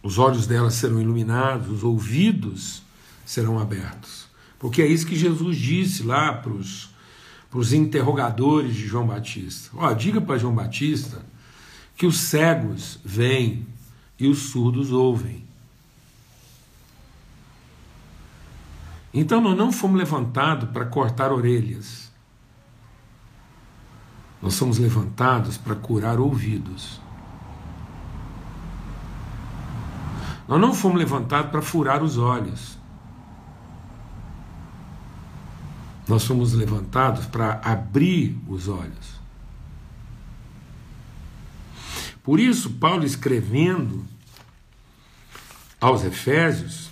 os 0.01 0.17
olhos 0.17 0.47
delas 0.47 0.75
serão 0.75 1.01
iluminados, 1.01 1.69
os 1.69 1.83
ouvidos 1.83 2.81
serão 3.25 3.59
abertos. 3.59 4.29
Porque 4.57 4.81
é 4.81 4.87
isso 4.87 5.05
que 5.05 5.17
Jesus 5.17 5.57
disse 5.57 6.01
lá 6.01 6.31
para 6.31 6.53
os 6.53 7.73
interrogadores 7.73 8.73
de 8.73 8.87
João 8.87 9.05
Batista. 9.05 9.69
Ó, 9.75 9.91
diga 9.91 10.21
para 10.21 10.37
João 10.37 10.55
Batista 10.55 11.25
que 11.97 12.05
os 12.05 12.17
cegos 12.17 13.01
vêm 13.03 13.67
e 14.17 14.25
os 14.25 14.43
surdos 14.43 14.93
ouvem. 14.93 15.43
Então 19.13 19.41
nós 19.41 19.57
não 19.57 19.73
fomos 19.73 19.97
levantados 19.97 20.69
para 20.69 20.85
cortar 20.85 21.33
orelhas. 21.33 22.12
Nós 24.43 24.55
somos 24.55 24.77
levantados 24.77 25.57
para 25.57 25.73
curar 25.73 26.19
ouvidos. 26.19 26.99
Nós 30.45 30.59
não 30.59 30.73
fomos 30.73 30.97
levantados 30.97 31.49
para 31.49 31.61
furar 31.61 32.03
os 32.03 32.17
olhos. 32.17 32.77
Nós 36.05 36.23
somos 36.23 36.51
levantados 36.51 37.25
para 37.25 37.61
abrir 37.63 38.37
os 38.45 38.67
olhos. 38.67 39.13
Por 42.21 42.37
isso, 42.37 42.71
Paulo 42.71 43.05
escrevendo 43.05 44.05
aos 45.79 46.03
Efésios, 46.03 46.91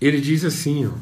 ele 0.00 0.20
diz 0.20 0.44
assim: 0.44 0.86
ó, 0.86 0.92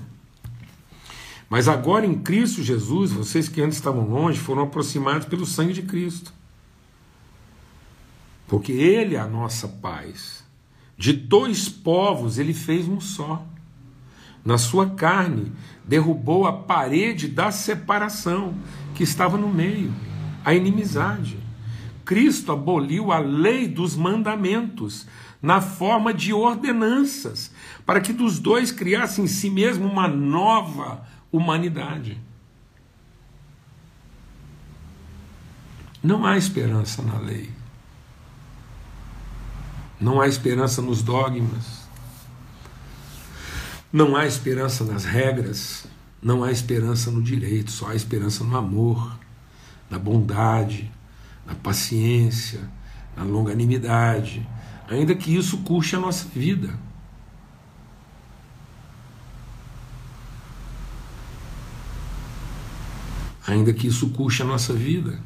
Mas 1.48 1.68
agora 1.68 2.04
em 2.04 2.14
Cristo 2.18 2.62
Jesus, 2.62 3.12
vocês 3.12 3.48
que 3.48 3.62
antes 3.62 3.78
estavam 3.78 4.08
longe 4.08 4.38
foram 4.38 4.62
aproximados 4.62 5.26
pelo 5.26 5.46
sangue 5.46 5.72
de 5.72 5.82
Cristo. 5.82 6.32
Porque 8.48 8.72
Ele 8.72 9.14
é 9.14 9.20
a 9.20 9.26
nossa 9.26 9.68
paz. 9.68 10.44
De 10.98 11.12
dois 11.12 11.68
povos 11.68 12.38
ele 12.38 12.54
fez 12.54 12.88
um 12.88 13.00
só 13.00 13.44
na 14.46 14.56
sua 14.56 14.88
carne, 14.88 15.50
derrubou 15.84 16.46
a 16.46 16.52
parede 16.52 17.26
da 17.26 17.50
separação 17.50 18.54
que 18.94 19.02
estava 19.02 19.36
no 19.36 19.48
meio, 19.48 19.92
a 20.44 20.54
inimizade. 20.54 21.36
Cristo 22.04 22.52
aboliu 22.52 23.10
a 23.10 23.18
lei 23.18 23.66
dos 23.66 23.96
mandamentos 23.96 25.04
na 25.42 25.60
forma 25.60 26.14
de 26.14 26.32
ordenanças, 26.32 27.50
para 27.84 28.00
que 28.00 28.12
dos 28.12 28.38
dois 28.38 28.70
criasse 28.70 29.20
em 29.20 29.26
si 29.26 29.50
mesmo 29.50 29.84
uma 29.84 30.06
nova 30.06 31.04
humanidade. 31.36 32.20
Não 36.02 36.24
há 36.24 36.36
esperança 36.36 37.02
na 37.02 37.18
lei. 37.18 37.50
Não 40.00 40.20
há 40.20 40.28
esperança 40.28 40.80
nos 40.80 41.02
dogmas. 41.02 41.86
Não 43.92 44.14
há 44.14 44.26
esperança 44.26 44.84
nas 44.84 45.04
regras, 45.04 45.86
não 46.22 46.44
há 46.44 46.50
esperança 46.50 47.10
no 47.10 47.22
direito, 47.22 47.70
só 47.70 47.88
há 47.88 47.94
esperança 47.94 48.44
no 48.44 48.56
amor, 48.56 49.18
na 49.88 49.98
bondade, 49.98 50.92
na 51.46 51.54
paciência, 51.54 52.60
na 53.16 53.22
longanimidade, 53.22 54.46
ainda 54.88 55.14
que 55.14 55.34
isso 55.34 55.58
custe 55.58 55.96
a 55.96 56.00
nossa 56.00 56.28
vida. 56.28 56.85
Ainda 63.46 63.72
que 63.72 63.86
isso 63.86 64.10
custe 64.10 64.42
a 64.42 64.44
nossa 64.44 64.72
vida. 64.72 65.20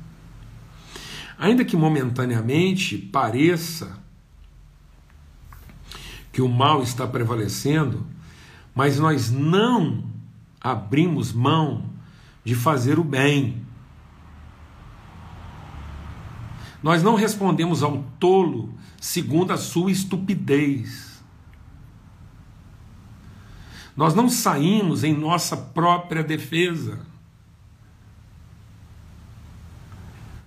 Ainda 1.39 1.65
que 1.65 1.77
momentaneamente 1.77 2.99
pareça 2.99 3.99
que 6.31 6.43
o 6.43 6.49
mal 6.49 6.83
está 6.83 7.07
prevalecendo, 7.07 8.07
mas 8.75 8.99
nós 8.99 9.31
não 9.31 10.05
abrimos 10.61 11.33
mão 11.33 11.85
de 12.45 12.55
fazer 12.55 12.99
o 12.99 13.05
bem. 13.05 13.65
Nós 16.83 17.03
não 17.03 17.15
respondemos 17.15 17.83
ao 17.83 18.05
tolo 18.19 18.75
segundo 19.01 19.53
a 19.53 19.57
sua 19.57 19.91
estupidez. 19.91 21.23
Nós 23.97 24.15
não 24.15 24.29
saímos 24.29 25.05
em 25.05 25.15
nossa 25.15 25.57
própria 25.57 26.23
defesa. 26.23 27.10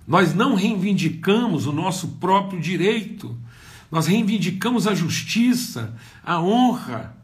Nós 0.06 0.34
não 0.34 0.54
reivindicamos 0.54 1.66
o 1.66 1.72
nosso 1.72 2.08
próprio 2.08 2.60
direito. 2.60 3.36
Nós 3.90 4.06
reivindicamos 4.06 4.86
a 4.86 4.94
justiça, 4.94 5.94
a 6.22 6.40
honra, 6.40 7.16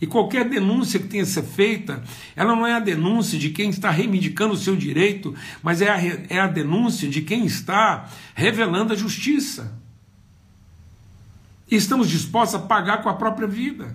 e 0.00 0.06
qualquer 0.06 0.48
denúncia 0.48 0.98
que 0.98 1.08
tenha 1.08 1.26
ser 1.26 1.42
feita, 1.42 2.02
ela 2.34 2.56
não 2.56 2.66
é 2.66 2.72
a 2.72 2.80
denúncia 2.80 3.38
de 3.38 3.50
quem 3.50 3.68
está 3.68 3.90
reivindicando 3.90 4.54
o 4.54 4.56
seu 4.56 4.74
direito, 4.74 5.34
mas 5.62 5.82
é 5.82 5.90
a, 5.90 5.98
é 6.30 6.40
a 6.40 6.46
denúncia 6.46 7.08
de 7.08 7.20
quem 7.20 7.44
está 7.44 8.08
revelando 8.34 8.94
a 8.94 8.96
justiça. 8.96 9.78
E 11.70 11.76
estamos 11.76 12.08
dispostos 12.08 12.54
a 12.54 12.66
pagar 12.66 13.02
com 13.02 13.10
a 13.10 13.14
própria 13.14 13.46
vida. 13.46 13.94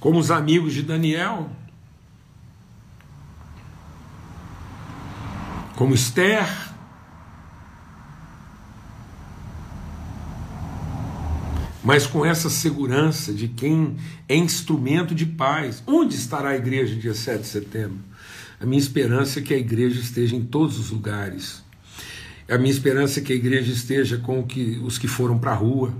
Como 0.00 0.18
os 0.18 0.30
amigos 0.30 0.72
de 0.72 0.82
Daniel, 0.82 1.50
como 5.76 5.94
Esther, 5.94 6.48
mas 11.84 12.06
com 12.06 12.24
essa 12.24 12.50
segurança 12.50 13.32
de 13.32 13.48
quem 13.48 13.96
é 14.28 14.36
instrumento 14.36 15.14
de 15.14 15.26
paz. 15.26 15.82
Onde 15.86 16.14
estará 16.14 16.50
a 16.50 16.56
igreja 16.56 16.94
dia 16.96 17.14
7 17.14 17.40
de 17.40 17.46
setembro? 17.46 17.98
A 18.60 18.66
minha 18.66 18.80
esperança 18.80 19.38
é 19.38 19.42
que 19.42 19.54
a 19.54 19.58
igreja 19.58 19.98
esteja 19.98 20.36
em 20.36 20.44
todos 20.44 20.78
os 20.78 20.90
lugares. 20.90 21.62
A 22.48 22.58
minha 22.58 22.70
esperança 22.70 23.20
é 23.20 23.22
que 23.22 23.32
a 23.32 23.36
igreja 23.36 23.72
esteja 23.72 24.18
com 24.18 24.46
os 24.82 24.98
que 24.98 25.08
foram 25.08 25.38
para 25.38 25.52
a 25.52 25.54
rua. 25.54 25.94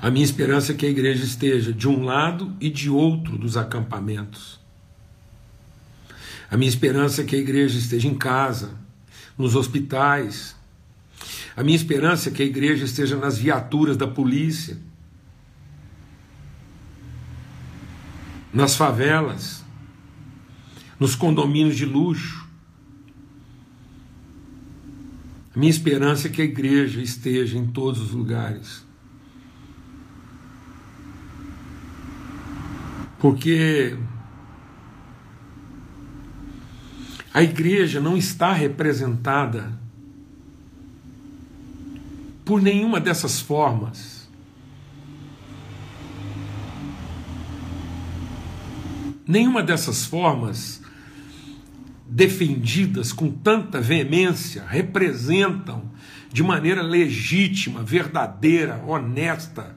A 0.00 0.10
minha 0.10 0.24
esperança 0.24 0.72
é 0.72 0.74
que 0.76 0.86
a 0.86 0.88
igreja 0.88 1.24
esteja 1.24 1.72
de 1.72 1.88
um 1.88 2.04
lado 2.04 2.54
e 2.60 2.70
de 2.70 2.88
outro 2.88 3.36
dos 3.36 3.56
acampamentos. 3.56 4.60
A 6.50 6.56
minha 6.56 6.68
esperança 6.68 7.22
é 7.22 7.24
que 7.24 7.34
a 7.34 7.38
igreja 7.38 7.78
esteja 7.78 8.06
em 8.06 8.14
casa, 8.14 8.78
nos 9.36 9.56
hospitais. 9.56 10.56
A 11.56 11.64
minha 11.64 11.76
esperança 11.76 12.28
é 12.28 12.32
que 12.32 12.42
a 12.42 12.46
igreja 12.46 12.84
esteja 12.84 13.16
nas 13.16 13.36
viaturas 13.36 13.96
da 13.96 14.06
polícia, 14.06 14.78
nas 18.54 18.76
favelas, 18.76 19.64
nos 20.98 21.16
condomínios 21.16 21.76
de 21.76 21.84
luxo. 21.84 22.46
A 25.54 25.58
minha 25.58 25.70
esperança 25.70 26.28
é 26.28 26.30
que 26.30 26.40
a 26.40 26.44
igreja 26.44 27.02
esteja 27.02 27.58
em 27.58 27.66
todos 27.66 28.00
os 28.00 28.12
lugares. 28.12 28.87
Porque 33.18 33.96
A 37.38 37.42
igreja 37.44 38.00
não 38.00 38.16
está 38.16 38.52
representada 38.52 39.72
por 42.44 42.60
nenhuma 42.60 42.98
dessas 42.98 43.40
formas. 43.40 44.28
Nenhuma 49.24 49.62
dessas 49.62 50.04
formas 50.04 50.82
defendidas 52.08 53.12
com 53.12 53.30
tanta 53.30 53.80
veemência 53.80 54.64
representam 54.66 55.88
de 56.32 56.42
maneira 56.42 56.82
legítima, 56.82 57.84
verdadeira, 57.84 58.82
honesta 58.84 59.76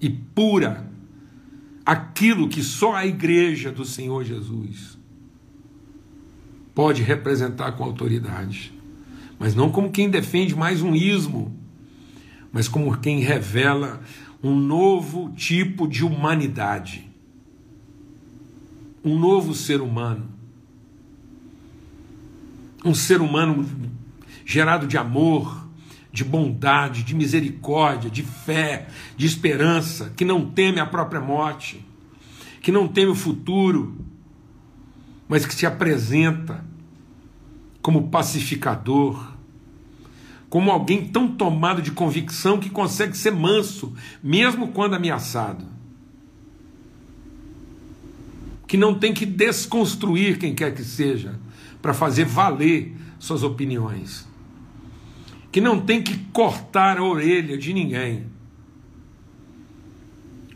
e 0.00 0.10
pura 0.10 0.89
aquilo 1.84 2.48
que 2.48 2.62
só 2.62 2.94
a 2.94 3.06
igreja 3.06 3.70
do 3.70 3.84
Senhor 3.84 4.24
Jesus 4.24 4.98
pode 6.74 7.02
representar 7.02 7.72
com 7.72 7.84
autoridade, 7.84 8.72
mas 9.38 9.54
não 9.54 9.70
como 9.70 9.90
quem 9.90 10.08
defende 10.08 10.54
mais 10.54 10.82
um 10.82 10.94
ismo, 10.94 11.54
mas 12.52 12.68
como 12.68 12.96
quem 12.98 13.20
revela 13.20 14.00
um 14.42 14.54
novo 14.54 15.32
tipo 15.32 15.86
de 15.86 16.04
humanidade, 16.04 17.10
um 19.04 19.18
novo 19.18 19.54
ser 19.54 19.80
humano, 19.80 20.28
um 22.84 22.94
ser 22.94 23.20
humano 23.20 23.66
gerado 24.44 24.86
de 24.86 24.96
amor, 24.96 25.59
de 26.12 26.24
bondade, 26.24 27.02
de 27.02 27.14
misericórdia, 27.14 28.10
de 28.10 28.22
fé, 28.22 28.88
de 29.16 29.26
esperança, 29.26 30.12
que 30.16 30.24
não 30.24 30.50
teme 30.50 30.80
a 30.80 30.86
própria 30.86 31.20
morte, 31.20 31.84
que 32.60 32.72
não 32.72 32.88
teme 32.88 33.12
o 33.12 33.14
futuro, 33.14 33.96
mas 35.28 35.46
que 35.46 35.54
se 35.54 35.64
apresenta 35.64 36.64
como 37.80 38.08
pacificador, 38.08 39.32
como 40.48 40.70
alguém 40.70 41.06
tão 41.06 41.28
tomado 41.28 41.80
de 41.80 41.92
convicção 41.92 42.58
que 42.58 42.68
consegue 42.68 43.16
ser 43.16 43.30
manso, 43.30 43.94
mesmo 44.22 44.68
quando 44.68 44.94
ameaçado. 44.94 45.64
Que 48.66 48.76
não 48.76 48.94
tem 48.94 49.14
que 49.14 49.24
desconstruir 49.24 50.38
quem 50.38 50.54
quer 50.54 50.74
que 50.74 50.82
seja 50.82 51.38
para 51.80 51.94
fazer 51.94 52.24
valer 52.24 52.96
suas 53.18 53.44
opiniões. 53.44 54.29
Que 55.50 55.60
não 55.60 55.80
tem 55.80 56.02
que 56.02 56.16
cortar 56.32 56.98
a 56.98 57.04
orelha 57.04 57.58
de 57.58 57.72
ninguém, 57.72 58.26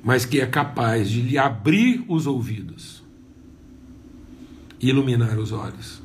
mas 0.03 0.25
que 0.25 0.41
é 0.41 0.47
capaz 0.47 1.11
de 1.11 1.21
lhe 1.21 1.39
abrir 1.39 2.05
os 2.09 2.27
ouvidos 2.27 3.05
iluminar 4.89 5.39
os 5.39 5.53
olhos. 5.53 6.03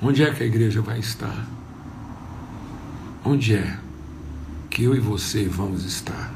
Onde 0.00 0.22
é 0.22 0.32
que 0.32 0.42
a 0.42 0.46
igreja 0.46 0.82
vai 0.82 0.98
estar? 0.98 1.46
Onde 3.24 3.54
é 3.54 3.78
que 4.68 4.82
eu 4.82 4.94
e 4.94 4.98
você 4.98 5.44
vamos 5.48 5.84
estar? 5.84 6.31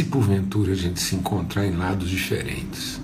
Se 0.00 0.06
porventura 0.06 0.72
a 0.72 0.74
gente 0.74 0.98
se 0.98 1.14
encontrar 1.14 1.66
em 1.66 1.76
lados 1.76 2.08
diferentes? 2.08 2.98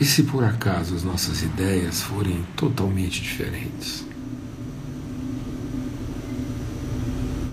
E 0.00 0.04
se 0.04 0.22
por 0.22 0.42
acaso 0.42 0.94
as 0.94 1.04
nossas 1.04 1.42
ideias 1.42 2.00
forem 2.00 2.42
totalmente 2.56 3.20
diferentes? 3.20 4.02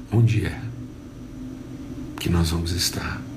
Onde 0.10 0.46
é 0.46 0.62
que 2.18 2.30
nós 2.30 2.52
vamos 2.52 2.72
estar? 2.72 3.29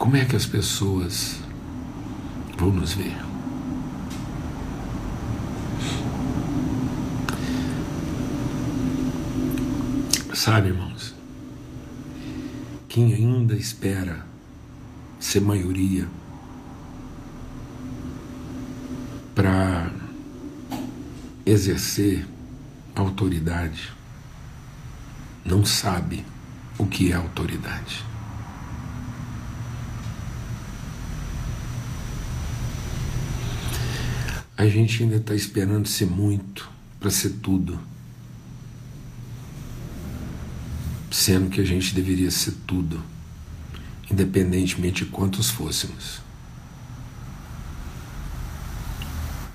Como 0.00 0.16
é 0.16 0.24
que 0.24 0.34
as 0.34 0.46
pessoas 0.46 1.38
vão 2.56 2.72
nos 2.72 2.94
ver? 2.94 3.14
Sabe, 10.32 10.68
irmãos, 10.68 11.14
quem 12.88 13.12
ainda 13.12 13.54
espera 13.54 14.24
ser 15.20 15.42
maioria 15.42 16.08
para 19.34 19.92
exercer 21.44 22.26
autoridade 22.96 23.92
não 25.44 25.62
sabe 25.62 26.24
o 26.78 26.86
que 26.86 27.12
é 27.12 27.16
autoridade. 27.16 28.09
A 34.60 34.68
gente 34.68 35.02
ainda 35.02 35.16
está 35.16 35.34
esperando 35.34 35.88
ser 35.88 36.04
muito 36.04 36.68
para 36.98 37.10
ser 37.10 37.30
tudo. 37.40 37.80
Sendo 41.10 41.48
que 41.48 41.62
a 41.62 41.64
gente 41.64 41.94
deveria 41.94 42.30
ser 42.30 42.52
tudo, 42.66 43.02
independentemente 44.10 45.06
de 45.06 45.10
quantos 45.10 45.48
fôssemos. 45.48 46.20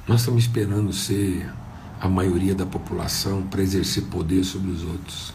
Nós 0.08 0.22
estamos 0.22 0.42
esperando 0.42 0.92
ser 0.92 1.54
a 2.02 2.10
maioria 2.10 2.56
da 2.56 2.66
população 2.66 3.44
para 3.44 3.62
exercer 3.62 4.06
poder 4.06 4.44
sobre 4.44 4.72
os 4.72 4.82
outros. 4.82 5.32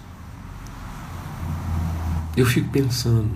Eu 2.36 2.44
fico 2.44 2.68
pensando 2.70 3.30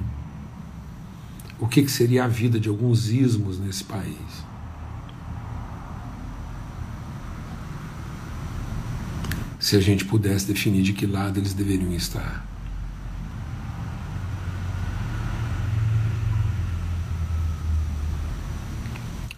o 1.61 1.69
que, 1.69 1.81
que 1.81 1.93
seria 1.93 2.25
a 2.25 2.29
vida 2.29 2.59
de 2.59 2.69
alguns 2.69 3.09
ismos 3.09 3.57
nesse 3.57 3.85
país. 3.85 4.54
Se 9.65 9.77
a 9.77 9.81
gente 9.81 10.05
pudesse 10.05 10.47
definir 10.47 10.83
de 10.83 10.93
que 10.93 11.07
lado 11.07 11.41
eles 11.41 11.55
deveriam 11.55 11.91
estar. 11.95 12.47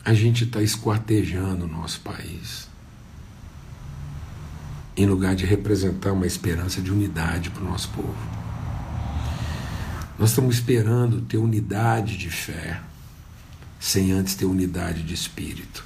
A 0.05 0.13
gente 0.13 0.43
está 0.43 0.61
esquartejando 0.61 1.67
o 1.67 1.69
nosso 1.69 2.01
país. 2.01 2.69
em 4.97 5.05
lugar 5.05 5.37
de 5.37 5.45
representar 5.45 6.13
uma 6.13 6.27
esperança 6.27 6.81
de 6.81 6.91
unidade 6.91 7.51
para 7.51 7.63
o 7.63 7.69
nosso 7.69 7.91
povo. 7.91 8.17
Nós 10.19 10.31
estamos 10.31 10.57
esperando 10.57 11.21
ter 11.21 11.37
unidade 11.37 12.17
de 12.17 12.31
fé, 12.31 12.81
sem 13.79 14.11
antes 14.11 14.35
ter 14.35 14.47
unidade 14.47 15.03
de 15.03 15.13
espírito. 15.13 15.85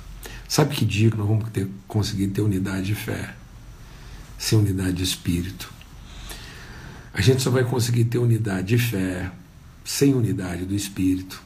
Sabe 0.48 0.76
que 0.76 0.84
dia 0.84 1.10
que 1.10 1.16
nós 1.16 1.26
vamos 1.26 1.50
ter, 1.50 1.68
conseguir 1.88 2.28
ter 2.28 2.40
unidade 2.40 2.86
de 2.86 2.94
fé, 2.94 3.34
sem 4.50 4.58
unidade 4.58 4.94
de 4.94 5.04
espírito? 5.04 5.72
A 7.14 7.20
gente 7.20 7.40
só 7.40 7.50
vai 7.50 7.62
conseguir 7.62 8.06
ter 8.06 8.18
unidade 8.18 8.76
de 8.76 8.78
fé, 8.78 9.30
sem 9.84 10.12
unidade 10.12 10.64
do 10.64 10.74
espírito, 10.74 11.40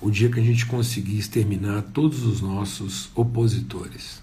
o 0.00 0.10
dia 0.10 0.28
que 0.28 0.40
a 0.40 0.42
gente 0.42 0.66
conseguir 0.66 1.18
exterminar 1.18 1.82
todos 1.94 2.24
os 2.24 2.40
nossos 2.40 3.10
opositores. 3.14 4.20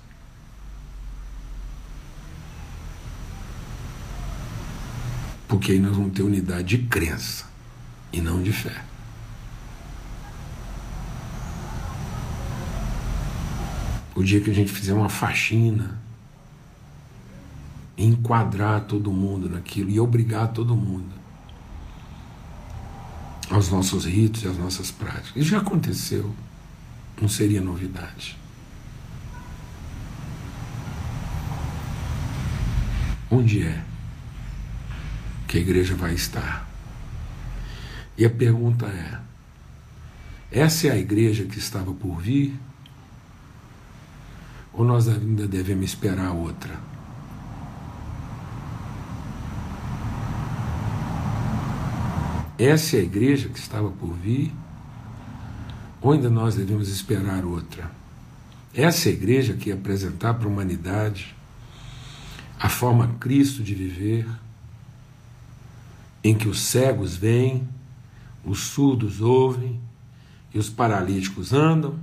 Porque 5.48 5.72
aí 5.72 5.80
nós 5.80 5.96
vamos 5.96 6.12
ter 6.12 6.24
unidade 6.24 6.78
de 6.78 6.88
crença 6.90 7.46
e 8.12 8.20
não 8.20 8.44
de 8.44 8.52
fé. 8.52 8.84
O 14.14 14.22
dia 14.22 14.42
que 14.42 14.52
a 14.52 14.54
gente 14.54 14.74
fizer 14.74 14.94
uma 14.94 15.08
faxina, 15.08 16.09
enquadrar 18.00 18.82
todo 18.86 19.12
mundo 19.12 19.50
naquilo 19.50 19.90
e 19.90 20.00
obrigar 20.00 20.54
todo 20.54 20.76
mundo 20.76 21.20
aos 23.50 23.70
nossos 23.70 24.06
ritos 24.06 24.44
e 24.44 24.48
às 24.48 24.58
nossas 24.58 24.90
práticas. 24.90 25.36
Isso 25.36 25.50
já 25.50 25.58
aconteceu, 25.58 26.34
não 27.20 27.28
seria 27.28 27.60
novidade. 27.60 28.38
Onde 33.30 33.64
é 33.64 33.84
que 35.48 35.58
a 35.58 35.62
igreja 35.62 35.96
vai 35.96 36.14
estar? 36.14 36.68
E 38.18 38.26
a 38.26 38.30
pergunta 38.30 38.86
é: 38.86 39.20
essa 40.52 40.88
é 40.88 40.92
a 40.92 40.98
igreja 40.98 41.46
que 41.46 41.60
estava 41.60 41.94
por 41.94 42.22
vir? 42.22 42.58
Ou 44.74 44.86
nós 44.86 45.08
ainda 45.08 45.48
devemos 45.48 45.86
esperar 45.86 46.32
outra? 46.32 46.89
Essa 52.60 52.98
é 52.98 53.00
a 53.00 53.04
igreja 53.04 53.48
que 53.48 53.58
estava 53.58 53.90
por 53.90 54.14
vir? 54.16 54.54
Ou 56.02 56.12
ainda 56.12 56.30
nós 56.30 56.56
devemos 56.56 56.90
esperar 56.90 57.46
outra? 57.46 57.90
Essa 58.74 59.08
é 59.08 59.12
a 59.14 59.16
igreja 59.16 59.54
que 59.54 59.70
ia 59.70 59.76
apresentar 59.76 60.34
para 60.34 60.46
a 60.46 60.52
humanidade 60.52 61.34
a 62.60 62.68
forma 62.68 63.16
Cristo 63.18 63.64
de 63.64 63.74
viver, 63.74 64.28
em 66.22 66.36
que 66.36 66.50
os 66.50 66.60
cegos 66.60 67.16
veem, 67.16 67.66
os 68.44 68.60
surdos 68.60 69.22
ouvem 69.22 69.80
e 70.54 70.60
os 70.60 70.70
paralíticos 70.70 71.54
andam, 71.54 71.98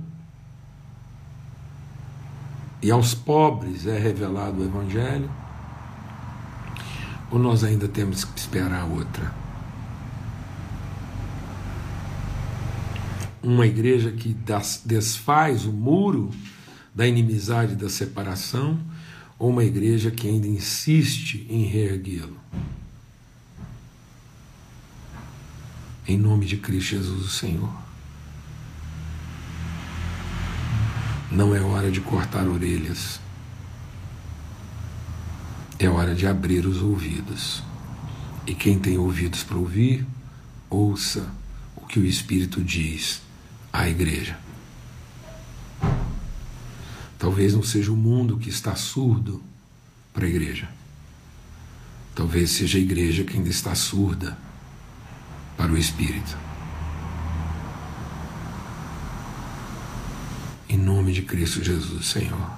e 2.81 2.89
aos 2.89 3.13
pobres 3.13 3.85
é 3.85 3.99
revelado 3.99 4.61
o 4.61 4.65
Evangelho, 4.65 5.29
ou 7.29 7.37
nós 7.37 7.63
ainda 7.63 7.87
temos 7.87 8.23
que 8.25 8.39
esperar 8.39 8.85
outra? 8.85 9.46
Uma 13.41 13.65
igreja 13.65 14.11
que 14.11 14.35
desfaz 14.85 15.65
o 15.65 15.71
muro 15.71 16.31
da 16.93 17.07
inimizade 17.07 17.73
e 17.73 17.75
da 17.75 17.89
separação, 17.89 18.79
ou 19.37 19.51
uma 19.51 19.63
igreja 19.63 20.09
que 20.09 20.27
ainda 20.27 20.47
insiste 20.47 21.45
em 21.47 21.63
reerguê-lo. 21.65 22.37
Em 26.07 26.17
nome 26.17 26.45
de 26.45 26.57
Cristo 26.57 26.95
Jesus, 26.95 27.25
o 27.25 27.29
Senhor. 27.29 27.71
Não 31.29 31.53
é 31.53 31.59
hora 31.59 31.91
de 31.91 32.01
cortar 32.01 32.47
orelhas. 32.47 33.19
É 35.77 35.87
hora 35.87 36.15
de 36.15 36.25
abrir 36.25 36.65
os 36.65 36.81
ouvidos. 36.81 37.61
E 38.47 38.55
quem 38.55 38.79
tem 38.79 38.97
ouvidos 38.97 39.43
para 39.43 39.57
ouvir, 39.57 40.07
ouça 40.69 41.29
o 41.75 41.85
que 41.85 41.99
o 41.99 42.05
Espírito 42.05 42.63
diz 42.63 43.26
à 43.71 43.87
igreja. 43.87 44.37
Talvez 47.17 47.53
não 47.53 47.63
seja 47.63 47.91
o 47.91 47.97
mundo 47.97 48.37
que 48.37 48.49
está 48.49 48.75
surdo 48.75 49.41
para 50.13 50.25
a 50.25 50.29
igreja. 50.29 50.69
Talvez 52.15 52.51
seja 52.51 52.77
a 52.77 52.81
igreja 52.81 53.23
que 53.23 53.37
ainda 53.37 53.49
está 53.49 53.75
surda 53.75 54.37
para 55.55 55.71
o 55.71 55.77
Espírito. 55.77 56.37
Em 60.69 60.77
nome 60.77 61.13
de 61.13 61.21
Cristo 61.21 61.63
Jesus, 61.63 62.07
Senhor. 62.07 62.56